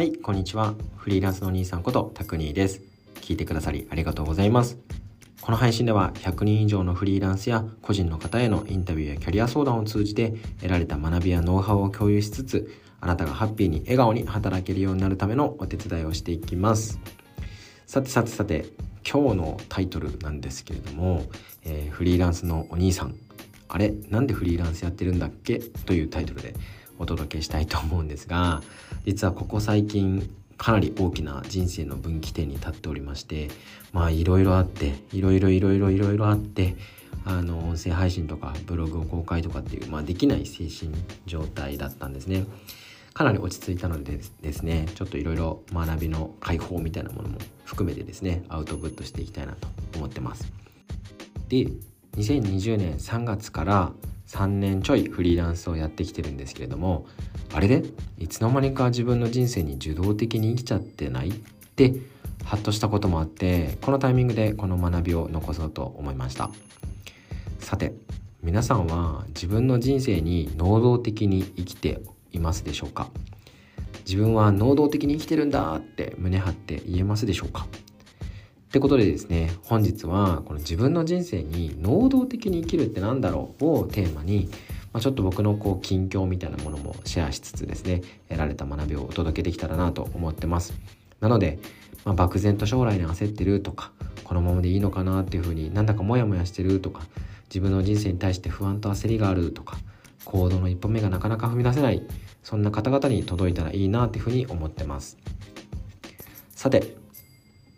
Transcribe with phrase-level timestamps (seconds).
[0.00, 0.72] はいこんにちは。
[0.96, 2.80] フリーランスのお兄さんことタクニーです。
[3.16, 4.78] 聞いてくださりありがとうございます。
[5.42, 10.30] この配信では100人以上のフリーランスや個人の方へのインタビューやキャリア相談を通じて
[10.62, 16.98] 得られた学びやノウハウを共有しつつあなたがハッピーに笑顔に働けるようになるためのお手伝いをしていきます。
[17.86, 18.70] さてさてさて
[19.06, 21.26] 今日のタイトルなんですけれども、
[21.62, 23.16] えー、フリーランスのお兄さん。
[23.68, 23.92] あれ？
[24.08, 25.58] なんでフリーランスやってるんだっけ？
[25.58, 26.54] というタイトルで
[27.00, 28.62] お届けしたいと思うんですが
[29.04, 33.48] 実はここ最近かなり大きな人生の分岐点に立っておりまして
[33.92, 36.76] まあいろいろあっていろいろいろいろいろいろあって
[37.24, 40.94] あの音声配信とかブログを公開とかっていう、まあ、できない精神
[41.26, 42.46] 状態だったんですね。
[43.12, 50.52] かなり落ち着いたのでですねちょっといろいろ学びの解放みたいなものも含めてですねアウトプットしていきたいなと思ってます。
[51.48, 51.66] で
[52.16, 53.92] 2020年3月から
[54.30, 57.06] 3年ちょいフリーランスをやってきてるんですけれども
[57.52, 57.82] あれで？
[58.16, 61.32] いつの間にか自分の人生に受動的に生きちゃってないっ
[61.74, 61.94] て
[62.44, 66.50] ハッとしたこともあってこのタイミングでこの学びを残そうと思いました。
[67.58, 67.92] さて
[68.42, 72.00] 皆さんは自分の人生に能動的に生きて
[72.30, 73.08] いますでしょうか？
[74.06, 77.66] 自分は能動的に生きてるんだって胸張って言えますでしょうか？
[78.70, 84.48] ってことでですね本日はこの自分の人生に能動的に生きるって何だろうをテーマに、
[84.92, 90.72] まあ、ちょっと僕のこう近況みたいなものもシェアしつつですね得られた学びをお届けできたらなと思ってます。
[91.18, 91.58] なので、
[92.04, 93.90] まあ、漠然と将来に焦ってるとか
[94.22, 97.02] このままでいいのかなっていうふうになんだかモヤモヤしてるとか
[97.48, 99.78] 自分の人生に対して不安と焦りがあるとか
[100.24, 102.06] 行動の一歩目がなかなか踏み出せない
[102.44, 105.18] そんな方々に届いたらいいなっていうふうに思ってます。
[106.54, 106.94] さて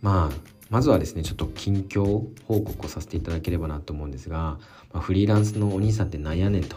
[0.03, 2.03] まあまずはですねちょっと近況
[2.47, 4.59] 報告をさせていただければなと思うんですが、ま
[4.95, 6.77] あ、フリーランスのお兄さんってなんやねんと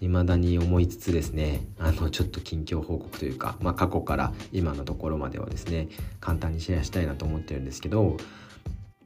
[0.00, 5.88] 未だに思いつつですねあのちょっと近況報告というか、まあ、過去から今のところまではですね
[6.20, 8.16] 簡単にシェアしたいなと思ってるんですけど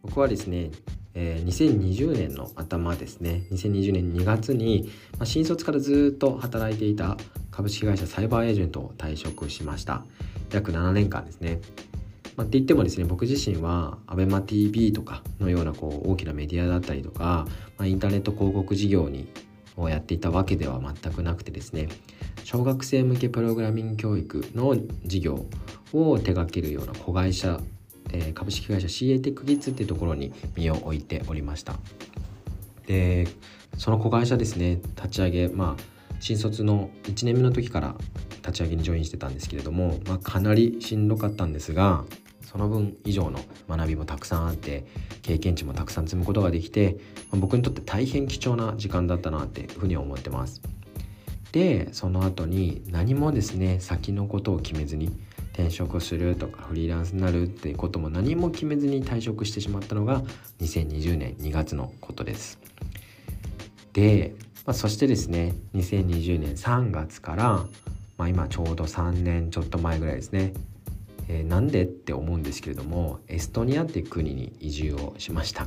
[0.02, 0.70] 僕はですね、
[1.14, 7.16] えー、2020年の頭ですね2020年2月に、まあ、新卒からずっと働いていた
[7.50, 10.04] 株式会社サイバーエージェントを退職しました。
[10.52, 11.60] 約7年間ですね。
[12.38, 19.28] まあ、って言ってもですね僕自身は ABEMATV とかのようなこう大きなメディアだったりとか、まあ、インターネット広告事業に
[19.76, 21.88] をやっていたわけでは全くなくてですね
[22.44, 25.46] 小学生向けプログラミング教育の事業
[25.92, 27.60] を手掛けるような子会社、
[28.12, 31.74] えー、株式会社 CA テックギッズっていうところに身を置いておりました。
[32.86, 33.28] で
[33.76, 35.82] その子会社ですね立ち上げまあ
[36.20, 37.94] 新卒の1年目の時から
[38.38, 42.04] 立ち上げにジョインしてたんですけれども、まあ、かなりしんどかったんですが
[42.50, 44.86] その分以上の学びもたくさんあって
[45.20, 46.96] 経験値もたくさん積むことができて、
[47.32, 50.62] 僕にとって大変貴重な時間だったなっていうふうに思ってます。
[51.52, 55.10] でその後に何もですね先のことを決めずに
[55.52, 60.22] 転職するとかフリーランスになるっていうことも何も決めずに退職してしまったのが
[60.60, 62.58] 2020年2月のことです。
[63.92, 67.66] で、まあ、そしてですね2020年3月から、
[68.16, 70.52] まあ、今ちょうど3年ちょっと前ぐらいですね
[71.28, 75.66] えー、なんでって思うんですけれどもエストニアっていう国に移住をしました。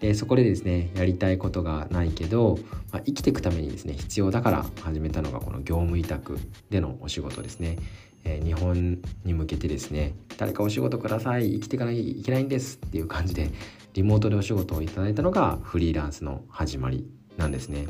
[0.00, 2.58] でそこでですねやりたいことがないけど、
[2.92, 7.78] まあ、生きていくためにですね必要だから始めたのがこの業務委託でのお仕事ですね、
[8.24, 13.50] えー、日本に向けてですね誰かお仕事ください生きていかなきゃいけないんですっていう感じで
[13.94, 17.06] リモートでお仕事をいただいたのがフリーランスの始まり
[17.38, 17.86] なんですね。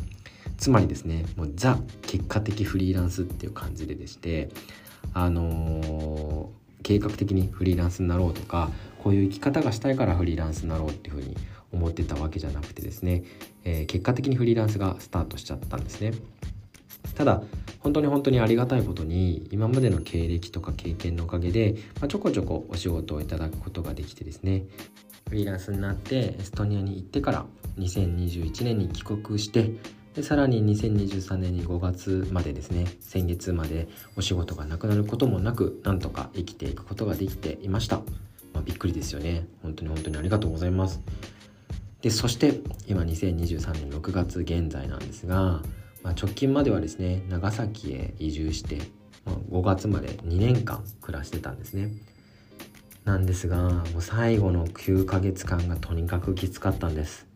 [0.57, 4.51] つまりですねもうザ結果的フリーランスっていう感じででして
[5.15, 8.71] あのー計画的にフリーランスになろうとか
[9.03, 11.37] こういう生き方がしたいからフリーランスになろうっていうふうに
[11.73, 13.25] 思ってたわけじゃなくてですね、
[13.65, 16.13] えー、結果的にフリーランスがスタートしちゃったんですね。
[17.17, 17.43] ただ
[17.81, 24.65] 本当に本当にありがたいことに今までの経歴とか経験のおかげで、まあ、ちょこちょこお仕事をいただくことができてですね
[25.29, 27.47] フリーランスになってエストニアに行ってから
[27.79, 29.71] 2021年に帰国して
[30.15, 37.97] でさらに2023年に5月までですね先月までお仕事がなくなることもなくなんとか生きていくことができていました、
[38.53, 39.49] まあ、びっくりですよね。
[39.63, 41.03] 本当に本当にありがとうございます。
[42.01, 45.63] でそして今2023年6月現在なんですが、
[46.03, 48.79] まあ、直近まではですね長崎へ移住して、
[49.25, 51.91] まあ、5月まで2年間暮らしてたんですね。
[53.05, 57.34] なんですがもう最後の9ヶ月間がとにかくきつかったんです。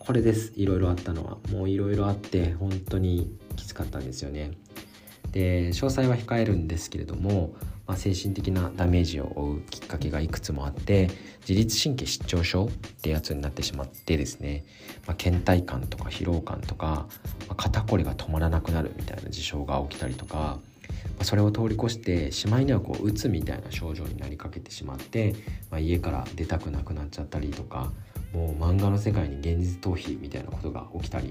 [0.00, 0.54] これです。
[0.56, 1.36] いろいろあったのは。
[1.52, 4.52] もういろいろあって本当にきつかったんですよね。
[5.30, 7.52] で詳細は控えるんですけれども、
[7.86, 11.10] まあ、精神的なダメージを負うきっかけがいくつもあって
[11.46, 12.68] 自律神経失調症っ
[13.02, 14.64] てやつになってしまってですね、
[15.06, 17.06] まあ、倦怠感とか疲労感とか、
[17.46, 20.58] まあ、肩こりが止まらなくなるみたいな事象が起きたりとか
[21.18, 25.34] まそれを通り越してしまいにはこううつみたいな症状になりかけてしまって、
[25.70, 27.92] まあ、家から出たくなくなっちゃったりとか
[28.32, 31.30] もう漫画の世界に現実逃避みたいなことが起きたり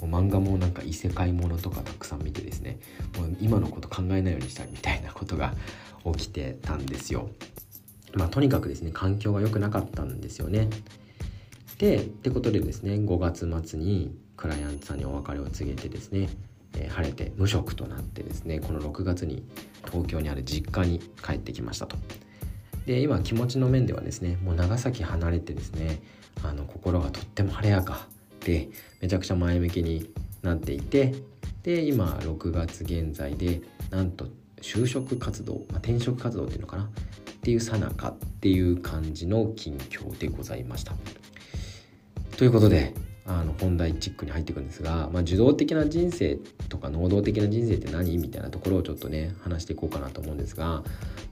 [0.00, 2.78] もう漫画もなんか異世界ものとかたくさん見てですね
[3.16, 5.54] もう今のこと考えないようにしたいみたいなことが
[6.04, 7.30] 起きてたんですよ。
[8.14, 10.68] まあ、とにかくですね環境が良くなかったんですよね。
[11.78, 16.28] でってことでですね5月末にクライアントさんにお別れを告げてですね、
[16.76, 19.44] えー、晴れて無職となってですねこの6月に
[19.86, 21.96] 東京にある実家に帰ってきましたと。
[22.86, 26.02] で今気持ちの面ではですねもう長崎離れてですね
[26.42, 28.06] あの心がとっても晴れやか
[28.40, 28.68] で
[29.00, 30.10] めちゃくちゃ前向きに
[30.42, 31.14] なっていて
[31.62, 34.26] で今6月現在でなんと
[34.60, 36.84] 就職活動、まあ、転職活動っていうのかな？
[36.84, 36.88] っ
[37.42, 40.94] ていうさなかっていう感じの近況でございました。
[42.36, 46.38] ということであの本題チックに入っていくんですが、まあ、受動的な人生
[46.68, 48.18] とか能動的な人生って何？
[48.18, 50.82] みたいなところをちょっとね話していこうかなと思うんですが、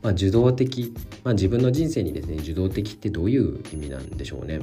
[0.02, 0.94] まあ、受動的、
[1.24, 4.60] まあ、自分の人生にですね受動的ってどういう意味なんでしょうね？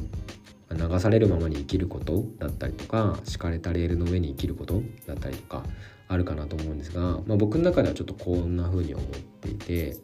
[0.70, 5.64] 流されるままに生きることだったりとか敷かれたレールの上に生きることだったりとか
[6.10, 9.98] あるかなと思うんですが、まあ、僕の中ではちょっとこんな風に思っていて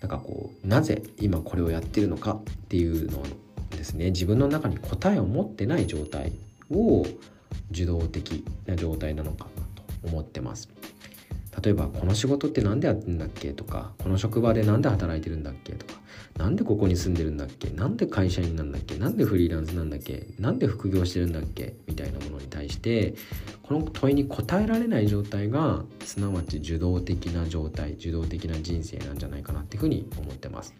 [0.00, 3.24] なんかこうなぜ今これをやってるのかっていうのを
[3.76, 6.32] ですね自分の中に答えを持ってない状態
[6.70, 7.04] を
[7.70, 10.68] 受動的な状態なのかなと思ってます。
[11.62, 16.00] 例えばこの仕事って何でやってんだっけとかこの職場で何で働いてるんだっけとか
[16.36, 23.14] なんでここに住んでるんだっけなんで会社員なんだっけなんでフリーランスなんだっけなんで副業してるんだっけみたいなものに対して
[23.62, 30.74] この問いに答えられない状態がすなわち受動的な状態受動的な人生なんじゃないかなっていうふうに思ってます。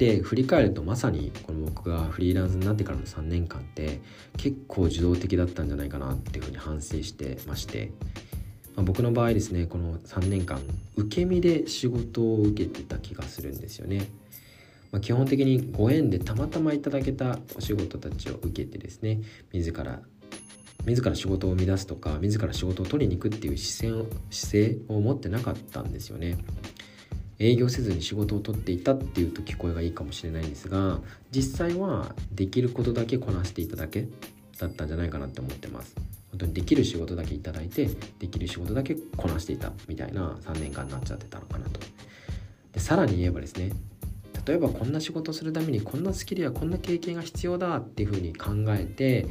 [0.00, 4.00] で振り返るとまさにこの僕がフリーランスになってからの3年間って
[4.38, 7.92] 結構受動的だったんじゃないかなっていうふうに反省してまして、
[8.76, 10.62] まあ、僕の場合ですねこの3年間
[10.96, 14.08] 受け身で仕事を受けてた気がするんですよね。
[14.90, 19.20] まあ、基本的にご縁でたまたまいただけたお仕事たちを受けてですね
[19.52, 20.00] 自ら
[20.86, 26.38] 自ら仕事を生み出すとか自ら仕事を取りに行くっていう姿勢を姿勢を持ってなかったんですよね。
[27.40, 31.00] 営業せずに仕事を取っていたっていうと聞こえがいいかもしれないんですが
[31.30, 34.06] 実際はできることだけこなしていただけ
[34.58, 35.96] だったんじゃないかなって思ってます
[36.30, 37.88] 本当にできる仕事だけいただいて
[38.18, 41.80] できる仕事だけこなしていたみたいな3年間になっちゃってたのかなと
[42.72, 43.72] でさらに言えばですね
[44.46, 49.26] 例えばこんな仕事するためにこんなスキルやこんな経験が必要だっていうふうに考えて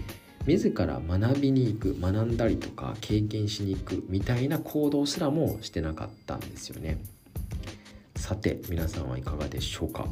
[0.47, 6.97] 自ら学びに行く学んだりとか経験しに行くみたいな行動すらもしてなかったんですよね。
[8.29, 10.05] さて皆さんはいかがでしょうか？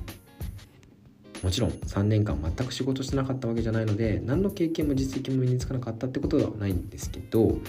[1.43, 7.59] もちろん3年間全く仕事してなかったわけじゃないので何の経験も実績も身につかなかったってことではないんですけど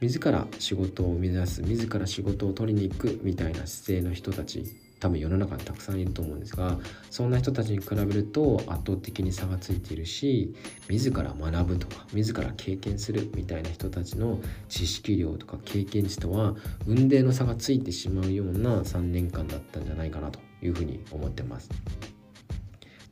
[0.00, 4.64] 自ら仕事を生み出す自ら仕事を取りに行くみたいな姿勢の人たち
[5.00, 6.78] 多分世の中にたくさんいると思うんですが
[7.10, 10.54] そんな人たちに比べると圧倒的に差がついているし
[10.88, 16.54] 自ら学ぶとか自ら経験するみたいな人たちの知識量とか経験値とは
[16.86, 21.68] 運命の差がついてしまうような3年間だったんじゃないかなというふうに思ってます。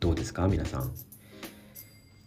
[0.01, 0.47] どうですか？
[0.49, 1.06] 皆さん。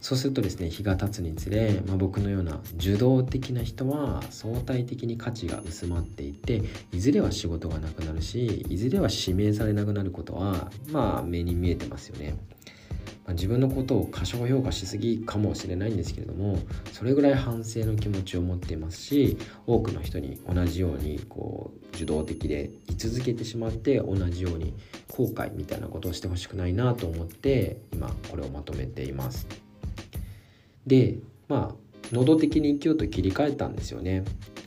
[0.01, 12.37] そうするとですね日が経つにつれ、まあ、僕のような受動的な人は相対的に価値が薄まっていていずれは仕事がなくなるしいずれは指名されなくなることはまあ目に見えてますよね。
[13.25, 16.57] まあ、自分のことを過小評価しすぎかもしれないんですけれども
[16.91, 24.73] それぐらい反省の気持ちを持っていますし多くの人に同じようにこう受動的で居続けてしまって同じように
[25.09, 29.68] 後悔みたいなことをしてほしくないなと思って今これをまとめています。
[30.87, 31.75] でまあ
[32.11, 34.23] 能動的に生きようと切り替えたんですよね。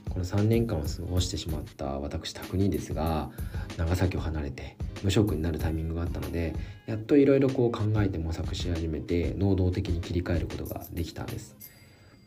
[0.09, 3.31] この3年間を過ごしてしまった私宅にですが
[3.77, 6.53] 長崎を離れて無職になるタイミングがあったので
[6.85, 11.55] やっといろいろこう考えて模索し始めて能動的に切り替えることができたんです、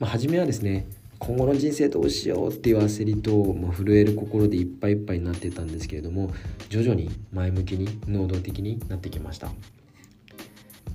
[0.00, 0.88] まあ、初めはですね
[1.20, 6.32] 今後の人生どうしようっていう焦りと、まあ、震える心でいっぱいいっぱいになってたんですけれども
[6.68, 9.50] 徐々に前向きに能動的になってきました。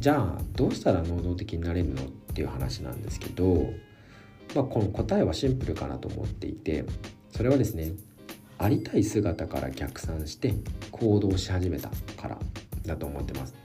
[0.01, 3.73] じゃあどうしたら能動的になれるのっていう話なんですけど、
[4.55, 6.85] まあ、この答えはシンプルかなと思っていて
[7.29, 7.91] それはですね
[8.57, 10.53] ありたい姿から逆算して
[10.91, 12.39] 行動し始めたから
[12.85, 13.55] だと思ってます。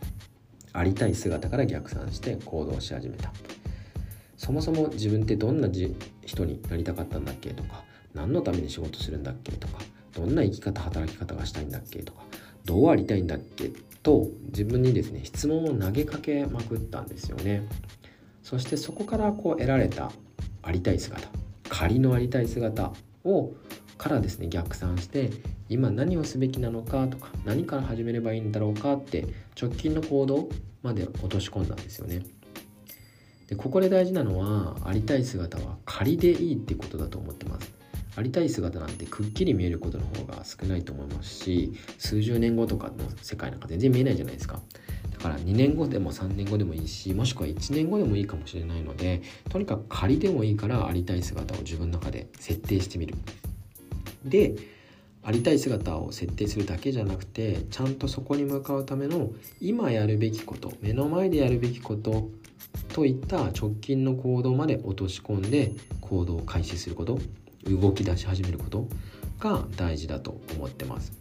[0.72, 3.32] ありたい姿から逆算して行動し始めた。
[4.36, 5.68] そもそも自分ってどんな
[6.24, 9.78] 人になりたかったんだっけとか何のために仕事するんだっけとか
[10.14, 12.22] どんな生き方働き方がしたいんだっけとか
[12.64, 13.70] どうありたいんだっけ
[14.02, 17.66] と自分にですね質問を投げかけまくったんですよね。
[18.46, 20.12] そしてそこからこう得られた
[20.62, 21.28] ありたい姿
[21.68, 22.92] 仮のありたい姿
[23.24, 23.54] を
[23.98, 25.30] からですね逆算して
[25.68, 29.26] 今何をすべきなのかとか何から始めればいいんだろうかって
[29.60, 30.48] 直近の行動
[30.84, 32.22] まで落とし込んだんですよね。
[33.48, 37.74] でここで大事なのはありたい姿は仮でいいってことだと思ってます。
[38.14, 44.62] ありたい姿なんてくっきり見えることの方が少ないと思いますし数十年後とかの世界なんか全然見えないじゃないですか
[45.26, 53.14] から2年後でも3年後でもいいしもしくは1年後でもいいかもしれないのでとにかく仮でもいいからありたい姿を自分の中で設定してみる。
[54.24, 54.54] で
[55.22, 59.30] ありたい姿を設定するだけじゃなくてちゃんとそこに向かうための
[59.60, 62.28] 今やるべきこと目の前でやるべきこと
[62.94, 67.18] といった直近の行動まで落とし込んで行動を開始すること
[67.64, 68.86] 動き出し始めること
[69.40, 71.12] が大事だと思ってます。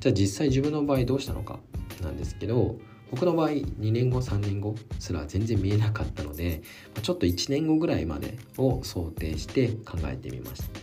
[0.00, 1.58] じゃあ実際自分の場合どうしたのか。
[2.02, 2.76] なんですけど
[3.10, 6.62] 僕の場合2年後3年後すら全然見えなかったので
[7.02, 10.80] ちょっと1年後ぐらいまでを想定して考えてみました。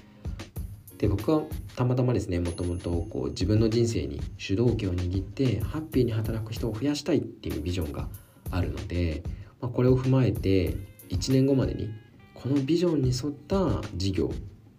[0.97, 1.43] で僕は
[1.75, 8.07] たまたまですねもともとこう自分の人生に主導権を握ってハッピーに働く人を増やしたいっていうビジョンが
[8.49, 9.21] あるので、
[9.59, 10.77] まあ、これを踏まえて
[11.09, 11.89] 1年後までに
[12.33, 14.31] このビジョンに沿った事業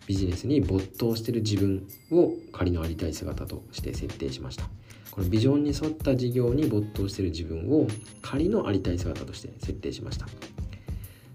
[0.06, 4.70] ビジネスに没頭してる自分を仮のありたい姿として設定しました。
[5.10, 7.86] このビジョンに沿った事業に没頭している自分を
[8.22, 10.26] 仮のありたい姿として設定しました。
[10.26, 10.28] っ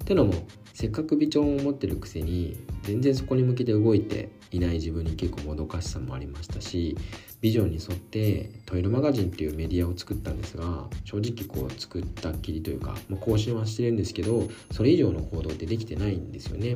[0.03, 0.33] てのも
[0.73, 6.97] せっかくビジョンを持ってるくせに全然そこに向けて動いていない自分に結構もどかしさもありましたし
[7.39, 16.73] ビジョンに沿ってトイルマガジンっていうメディアを作ったんですが正直こう作ったっきりというか、まあ、更新はしてるんですけどそれ以上の行動ってできてないんですよね。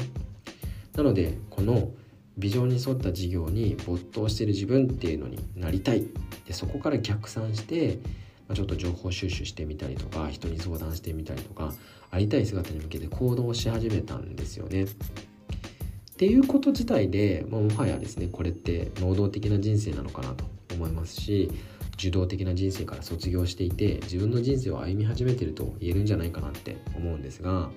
[0.96, 1.92] なのでこの
[2.38, 6.06] ビジョンに沿った事業に没頭してる自分っていうのになりたい
[6.46, 8.00] でそこから逆算して
[8.48, 11.74] まあちょっと情報収集してみたりとか人に相談してみたりとか
[12.12, 14.84] ありたい姿に向けて行動し始めたんですよね。
[14.84, 21.52] っていうこと自体で、まあ、もはやですねこれって能動的な人生なのかなと思いますし
[21.96, 27.70] 受動的な人生から卒業していて自分の人生を歩み始めてると言えるんじゃないかなって思うんですが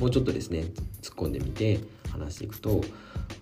[0.00, 0.64] もうちょっとですね
[1.02, 1.80] 突っ込んでみて
[2.18, 2.82] 話していくと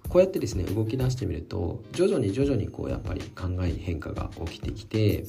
[0.08, 5.24] こうやってですね動き出してみると徐々に徐々にこうやっぱり考えに変化が起きてきて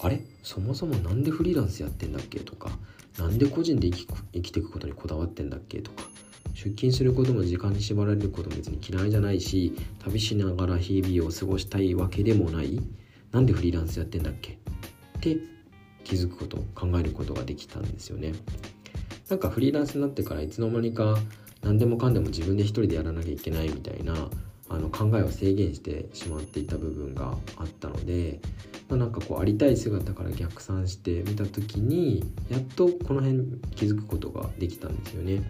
[0.00, 0.22] あれ？
[0.42, 2.40] そもそも何でフリーランスやってんだっけ？
[2.40, 2.70] とか
[3.18, 5.80] 何で個人で生き生きていくことにこだわってんだっけ？
[5.80, 6.04] とか
[6.54, 12.80] 出勤することも時間に縛られることも別に嫌いじゃないし旅しながら日々を過ごしたいわけでもない。
[13.32, 14.52] なんでフリーランスやってんだっけ？
[14.52, 14.56] っ
[15.20, 15.36] て
[16.04, 18.32] 気づくこと考えることができたんですよね。
[19.28, 21.18] なんかフリーランスになってからいつの間にか
[21.62, 24.28] 何でもかんでも自分で一人でやらなきゃいけないみたいな
[24.70, 28.40] あの考えを制限してしまっていた部分があったので、
[28.88, 33.38] まあ、なんかこうありたい姿から逆算してみた時にやっとこの辺
[33.74, 35.42] 気づくことができたんですよね。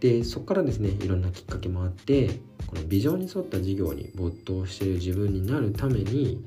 [0.00, 6.42] でそこからですねいろんなきっかけもあってこのビジョンに沿った事業に没頭している自分になるために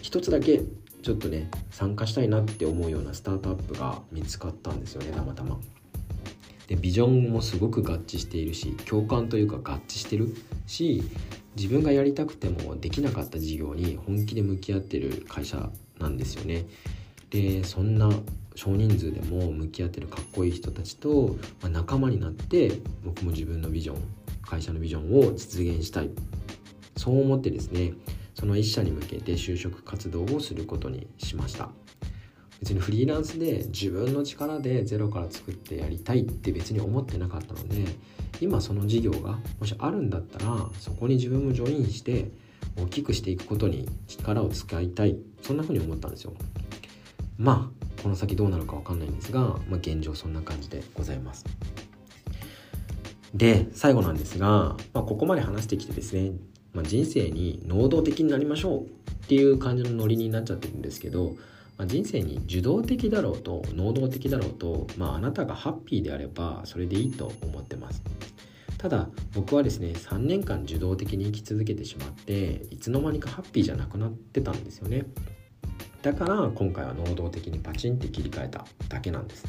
[0.00, 0.62] 一つだけ
[1.02, 5.58] ちょっとね参加したいなって思うようなスタートアップが見つかったんですよねたまたま。
[6.72, 10.34] でビジョンもすごく合致しているし共感というか合致してる
[10.66, 11.02] し
[11.54, 16.64] 自分がやりたくてもできなかった事業に本気で向き合ってる会社なんですよね。
[17.28, 18.10] でそんな
[18.54, 24.02] 少人数でも向き合ってるかっこいい人たちと、まあ、仲間になって僕も自分のビジョン
[24.42, 26.10] 会社のビジョンを実現したい
[26.96, 27.92] そう思ってですね
[28.34, 31.70] その一社に向けて就職活動をすることにしました
[32.62, 37.84] 別にフリーランスで自分の力でゼロから作ってやりたいって別に思ってなかったので
[38.40, 42.30] 今その事業がもしあるんだったらそこに自分もジョインして
[42.78, 45.18] 大きくしていくことに力を使いたい。
[45.42, 46.34] そんな風に思ったんですよ。
[47.36, 51.44] まあこの先どうなるか分かんないんですが、まあ、現状そんな感じでございます。
[53.34, 56.30] で最後なんですが、まあ、ここまで話してきてですね、
[56.74, 58.86] まあ、人生に能動的になりましょうっ
[59.26, 61.34] ていう感じのノリになっちゃってるんですけど
[61.82, 68.04] まあ、人生に受動的だろうと能動的だろうと、まあ、あなたがハッピーであればそれでいいと思ってます。
[68.78, 75.06] ただ僕はですね3年間受動的に生き続けてしまっていつの間にかハッピーじゃなくなってたんですよね。
[76.02, 79.44] だから今回は能動的にパチンって切り替えただけなんです。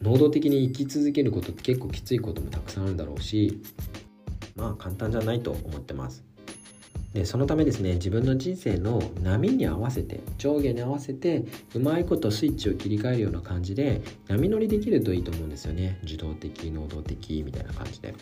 [0.00, 3.60] 能動的に生き続けることって結構きついこともたくさんあるだろうし
[4.56, 6.24] まあ簡単じゃないと思ってます。
[7.14, 18.14] でそのためですね自分の人生の波に合わせて上下に合わせてうまいことスイッチを切り替えるような感じで波乗りできるといいと思うんですよね受動的能動的みたいな感じで。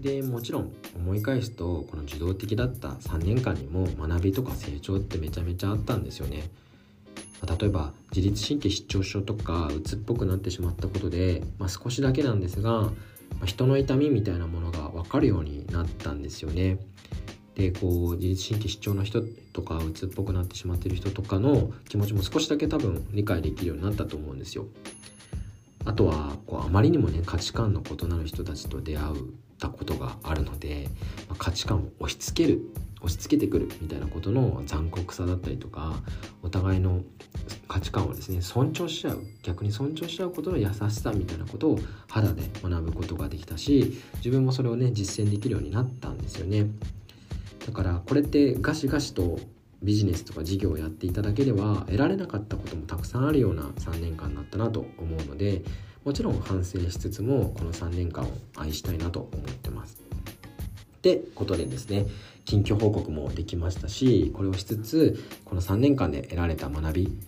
[0.00, 6.44] でもちろん思い返すとこの受動的だった3年間にも学びとか成長ってめちゃめちゃあったんですよね。
[7.60, 12.92] 例えば自律神経失調症とかうつっぽくなってしまったことで、まあ、少しだけなんですが
[13.38, 16.78] まあ、人の痛みみたいなものが分かるようになったんですよね。
[17.58, 19.20] でこう自律神経失調の人
[19.52, 24.66] とかうつっぽくなってしまってる人とかの気持ちも少しだけ多分理解できるようになったと思うんですよ。
[25.84, 29.16] あとはこうあまりにもね価値観の異なる人たちと出会っ
[29.58, 30.88] たことがあるので、
[31.28, 32.60] ま、価値観を押し付ける
[33.00, 35.94] 押し付けてくるみたいなことの残酷さだったりとか
[36.42, 37.02] お互いの
[37.66, 46.66] 価値観をですね尊重し合う逆に尊重し合うことの優しさみたいなことを肌で学ぶことができたし自分もそれをね実践できるようになったんですよね
[47.68, 49.38] だからこれってガシガシと
[49.82, 55.62] ビジネスとか事業をやっていただけでは得られなかったこともたくさんあるような3年間だったなと思うので
[56.02, 60.02] もちろん反省しつつもこの3年間を愛したいなと思ってます。
[60.96, 62.06] ってことでですね
[62.46, 67.18] 近況報告もできましたしこれをしつつこの3年間で得られた学び、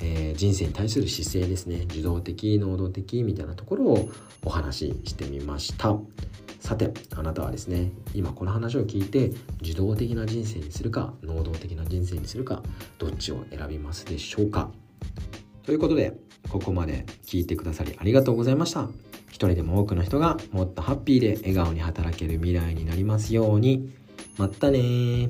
[0.00, 1.82] えー、人生に対する姿勢ですね。
[1.84, 4.08] 受動的能動的みたいなところを
[4.44, 5.96] お話ししてみました。
[6.58, 9.30] さてあなたはですね今この話を聞いて
[9.62, 12.62] 受動的な人生にするか能動的な人生にするか
[12.98, 14.70] どっちを選びますでしょうか。
[15.62, 16.16] ということで
[16.48, 18.88] ここまで聞いてくださりありがとうございました。
[19.28, 23.90] 一人でも多くの人がもっとハッピーで笑顔に働ける未来になりますように。
[24.36, 25.28] まったね